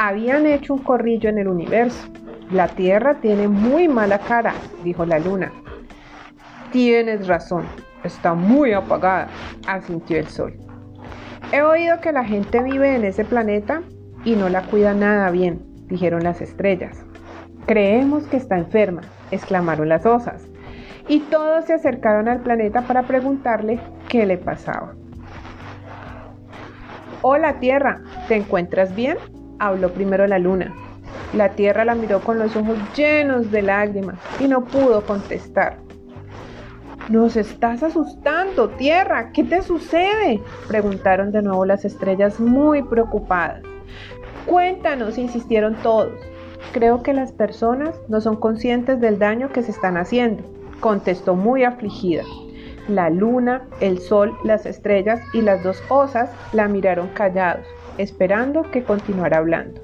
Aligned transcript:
Habían 0.00 0.46
hecho 0.46 0.74
un 0.74 0.78
corrillo 0.84 1.28
en 1.28 1.38
el 1.38 1.48
universo. 1.48 2.06
La 2.52 2.68
Tierra 2.68 3.14
tiene 3.14 3.48
muy 3.48 3.88
mala 3.88 4.20
cara, 4.20 4.54
dijo 4.84 5.04
la 5.04 5.18
Luna. 5.18 5.50
Tienes 6.70 7.26
razón, 7.26 7.64
está 8.04 8.32
muy 8.32 8.72
apagada, 8.72 9.26
asintió 9.66 10.16
el 10.16 10.28
Sol. 10.28 10.54
He 11.50 11.62
oído 11.62 12.00
que 12.00 12.12
la 12.12 12.24
gente 12.24 12.62
vive 12.62 12.94
en 12.94 13.04
ese 13.04 13.24
planeta 13.24 13.82
y 14.24 14.36
no 14.36 14.48
la 14.48 14.62
cuida 14.62 14.94
nada 14.94 15.32
bien, 15.32 15.64
dijeron 15.88 16.22
las 16.22 16.40
estrellas. 16.40 17.04
Creemos 17.66 18.22
que 18.28 18.36
está 18.36 18.56
enferma, 18.56 19.00
exclamaron 19.32 19.88
las 19.88 20.06
osas, 20.06 20.46
y 21.08 21.18
todos 21.22 21.64
se 21.64 21.74
acercaron 21.74 22.28
al 22.28 22.38
planeta 22.42 22.82
para 22.82 23.02
preguntarle 23.02 23.80
qué 24.08 24.26
le 24.26 24.38
pasaba. 24.38 24.94
Hola 27.20 27.58
Tierra, 27.58 28.00
¿te 28.28 28.36
encuentras 28.36 28.94
bien? 28.94 29.18
Habló 29.58 29.92
primero 29.92 30.26
la 30.26 30.38
luna. 30.38 30.74
La 31.34 31.50
Tierra 31.50 31.84
la 31.84 31.94
miró 31.94 32.20
con 32.20 32.38
los 32.38 32.56
ojos 32.56 32.78
llenos 32.96 33.50
de 33.50 33.62
lágrimas 33.62 34.18
y 34.40 34.48
no 34.48 34.64
pudo 34.64 35.04
contestar. 35.04 35.76
Nos 37.08 37.36
estás 37.36 37.82
asustando, 37.82 38.68
Tierra. 38.70 39.32
¿Qué 39.32 39.42
te 39.42 39.62
sucede? 39.62 40.42
Preguntaron 40.68 41.32
de 41.32 41.42
nuevo 41.42 41.64
las 41.64 41.84
estrellas 41.84 42.38
muy 42.38 42.82
preocupadas. 42.82 43.62
Cuéntanos, 44.46 45.16
insistieron 45.16 45.74
todos. 45.76 46.12
Creo 46.72 47.02
que 47.02 47.14
las 47.14 47.32
personas 47.32 47.98
no 48.08 48.20
son 48.20 48.36
conscientes 48.36 49.00
del 49.00 49.18
daño 49.18 49.50
que 49.50 49.62
se 49.62 49.70
están 49.70 49.96
haciendo, 49.96 50.42
contestó 50.80 51.34
muy 51.34 51.64
afligida. 51.64 52.24
La 52.88 53.10
luna, 53.10 53.66
el 53.80 53.98
sol, 53.98 54.36
las 54.44 54.66
estrellas 54.66 55.20
y 55.32 55.40
las 55.40 55.62
dos 55.62 55.82
osas 55.88 56.30
la 56.52 56.68
miraron 56.68 57.08
callados, 57.08 57.66
esperando 57.98 58.62
que 58.70 58.82
continuara 58.82 59.36
hablando. 59.38 59.80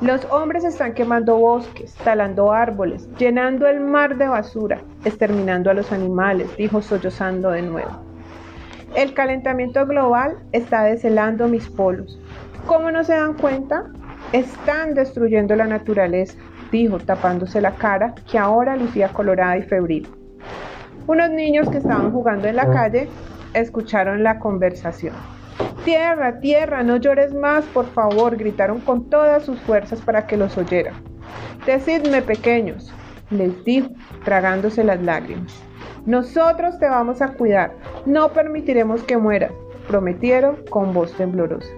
Los 0.00 0.24
hombres 0.32 0.64
están 0.64 0.94
quemando 0.94 1.36
bosques, 1.36 1.94
talando 2.02 2.50
árboles, 2.50 3.08
llenando 3.18 3.68
el 3.68 3.78
mar 3.78 4.16
de 4.16 4.26
basura, 4.26 4.80
exterminando 5.04 5.70
a 5.70 5.74
los 5.74 5.92
animales, 5.92 6.48
dijo 6.56 6.82
sollozando 6.82 7.50
de 7.50 7.62
nuevo. 7.62 8.02
El 8.96 9.14
calentamiento 9.14 9.86
global 9.86 10.38
está 10.50 10.82
deshelando 10.82 11.46
mis 11.46 11.68
polos. 11.68 12.18
¿Cómo 12.66 12.90
no 12.90 13.04
se 13.04 13.12
dan 13.14 13.34
cuenta? 13.34 13.84
Están 14.32 14.94
destruyendo 14.94 15.54
la 15.54 15.66
naturaleza, 15.66 16.36
dijo 16.72 16.98
tapándose 16.98 17.60
la 17.60 17.76
cara, 17.76 18.14
que 18.28 18.38
ahora 18.38 18.76
lucía 18.76 19.08
colorada 19.08 19.56
y 19.56 19.62
febril. 19.62 20.08
Unos 21.06 21.30
niños 21.30 21.68
que 21.68 21.78
estaban 21.78 22.10
jugando 22.10 22.48
en 22.48 22.56
la 22.56 22.68
calle 22.70 23.08
escucharon 23.54 24.22
la 24.22 24.38
conversación. 24.38 25.14
Tierra, 25.84 26.38
tierra, 26.40 26.82
no 26.82 26.96
llores 26.96 27.34
más, 27.34 27.64
por 27.66 27.86
favor, 27.86 28.36
gritaron 28.36 28.80
con 28.80 29.10
todas 29.10 29.44
sus 29.44 29.60
fuerzas 29.60 30.00
para 30.00 30.26
que 30.26 30.36
los 30.36 30.56
oyeran. 30.56 30.94
Decidme, 31.66 32.22
pequeños, 32.22 32.92
les 33.30 33.64
dijo, 33.64 33.88
tragándose 34.24 34.84
las 34.84 35.02
lágrimas. 35.02 35.52
Nosotros 36.06 36.78
te 36.78 36.88
vamos 36.88 37.22
a 37.22 37.34
cuidar, 37.34 37.74
no 38.06 38.32
permitiremos 38.32 39.02
que 39.02 39.16
mueras, 39.16 39.52
prometieron 39.88 40.56
con 40.70 40.92
voz 40.92 41.12
temblorosa. 41.14 41.72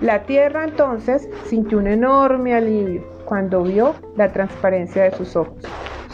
La 0.00 0.24
tierra 0.24 0.64
entonces 0.64 1.28
sintió 1.46 1.78
un 1.78 1.86
enorme 1.86 2.54
alivio 2.54 3.02
cuando 3.24 3.62
vio 3.62 3.94
la 4.16 4.32
transparencia 4.32 5.04
de 5.04 5.12
sus 5.12 5.36
ojos. 5.36 5.64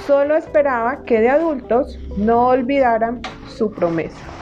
Solo 0.06 0.36
esperaba 0.36 1.02
que 1.04 1.20
de 1.20 1.30
adultos 1.30 1.98
no 2.16 2.48
olvidaran 2.48 3.20
su 3.46 3.70
promesa. 3.70 4.37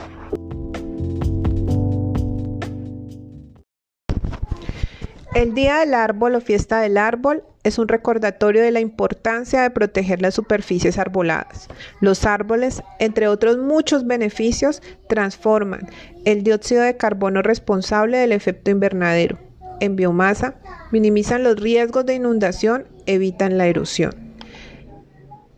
El 5.37 5.53
Día 5.53 5.77
del 5.77 5.93
Árbol 5.93 6.33
o 6.33 6.41
Fiesta 6.41 6.79
del 6.79 6.97
Árbol 6.97 7.43
es 7.61 7.77
un 7.77 7.87
recordatorio 7.87 8.63
de 8.63 8.71
la 8.71 8.79
importancia 8.79 9.61
de 9.61 9.69
proteger 9.69 10.19
las 10.19 10.33
superficies 10.33 10.97
arboladas. 10.97 11.67
Los 12.01 12.25
árboles, 12.25 12.81
entre 12.97 13.27
otros 13.27 13.59
muchos 13.59 14.07
beneficios, 14.07 14.81
transforman 15.07 15.81
el 16.25 16.41
dióxido 16.41 16.81
de 16.81 16.97
carbono 16.97 17.43
responsable 17.43 18.17
del 18.17 18.31
efecto 18.31 18.71
invernadero 18.71 19.37
en 19.79 19.95
biomasa, 19.95 20.55
minimizan 20.91 21.43
los 21.43 21.57
riesgos 21.57 22.07
de 22.07 22.15
inundación, 22.15 22.87
evitan 23.05 23.59
la 23.59 23.67
erosión. 23.67 24.15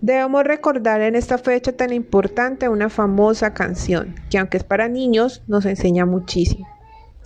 Debemos 0.02 0.44
recordar 0.44 1.00
en 1.00 1.16
esta 1.16 1.38
fecha 1.38 1.72
tan 1.72 1.94
importante 1.94 2.68
una 2.68 2.90
famosa 2.90 3.54
canción 3.54 4.16
que 4.30 4.40
aunque 4.40 4.58
es 4.58 4.66
para 4.66 4.90
niños 4.90 5.42
nos 5.48 5.66
enseña 5.66 6.06
muchísimo. 6.06 6.68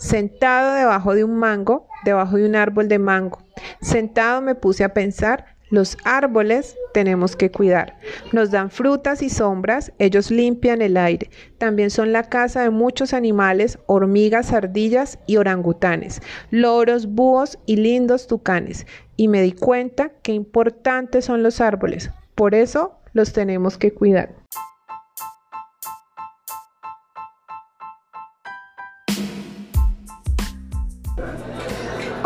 Sentado 0.03 0.73
debajo 0.73 1.15
de 1.15 1.23
un 1.23 1.37
mango, 1.37 1.87
debajo 2.03 2.35
de 2.35 2.45
un 2.45 2.57
árbol 2.57 2.89
de 2.89 2.99
mango. 2.99 3.41
Sentado 3.79 4.41
me 4.41 4.53
puse 4.53 4.83
a 4.83 4.93
pensar, 4.93 5.45
los 5.69 5.97
árboles 6.03 6.75
tenemos 6.93 7.37
que 7.37 7.51
cuidar. 7.51 7.97
Nos 8.33 8.51
dan 8.51 8.69
frutas 8.69 9.21
y 9.23 9.29
sombras, 9.29 9.93
ellos 9.99 10.29
limpian 10.29 10.81
el 10.81 10.97
aire. 10.97 11.29
También 11.57 11.89
son 11.89 12.11
la 12.11 12.23
casa 12.23 12.63
de 12.63 12.69
muchos 12.69 13.13
animales, 13.13 13.79
hormigas, 13.85 14.51
ardillas 14.51 15.19
y 15.25 15.37
orangutanes, 15.37 16.21
loros, 16.51 17.07
búhos 17.07 17.57
y 17.65 17.77
lindos 17.77 18.27
tucanes. 18.27 18.85
Y 19.15 19.29
me 19.29 19.41
di 19.41 19.53
cuenta 19.53 20.11
qué 20.21 20.33
importantes 20.33 21.23
son 21.23 21.43
los 21.43 21.61
árboles. 21.61 22.11
Por 22.35 22.55
eso 22.55 22.99
los 23.13 23.31
tenemos 23.31 23.77
que 23.77 23.93
cuidar. 23.93 24.35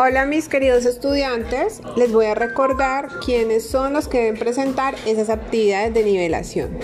Hola 0.00 0.26
mis 0.26 0.48
queridos 0.48 0.84
estudiantes, 0.84 1.80
les 1.96 2.12
voy 2.12 2.26
a 2.26 2.36
recordar 2.36 3.08
quiénes 3.24 3.68
son 3.68 3.94
los 3.94 4.06
que 4.06 4.18
deben 4.18 4.38
presentar 4.38 4.94
esas 5.06 5.28
actividades 5.28 5.92
de 5.92 6.04
nivelación. 6.04 6.78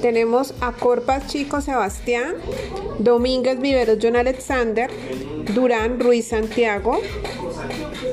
Tenemos 0.00 0.54
a 0.60 0.70
Corpas 0.70 1.26
Chico 1.26 1.60
Sebastián, 1.60 2.36
Domínguez 3.00 3.58
Viveros 3.58 3.98
John 4.00 4.14
Alexander, 4.14 4.88
Durán 5.56 5.98
Ruiz 5.98 6.28
Santiago, 6.28 7.00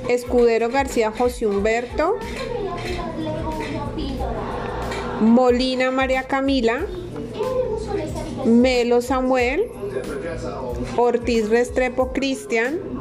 Escudero 0.09 0.69
García 0.69 1.11
José 1.11 1.45
Humberto, 1.45 2.17
Molina 5.21 5.91
María 5.91 6.23
Camila, 6.23 6.87
Melo 8.45 9.01
Samuel, 9.03 9.69
Ortiz 10.97 11.49
Restrepo 11.49 12.13
Cristian, 12.13 12.98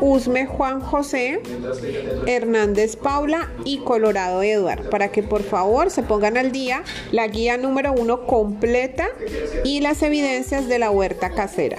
Usme 0.00 0.46
Juan 0.46 0.80
José, 0.80 1.40
Hernández 2.26 2.96
Paula 2.96 3.50
y 3.64 3.78
Colorado 3.78 4.42
Eduard, 4.42 4.88
para 4.90 5.10
que 5.10 5.22
por 5.22 5.42
favor 5.42 5.90
se 5.90 6.02
pongan 6.02 6.36
al 6.36 6.52
día 6.52 6.82
la 7.12 7.26
guía 7.28 7.56
número 7.56 7.92
uno 7.92 8.26
completa 8.26 9.08
y 9.64 9.80
las 9.80 10.02
evidencias 10.02 10.68
de 10.68 10.78
la 10.78 10.90
huerta 10.90 11.30
casera. 11.30 11.78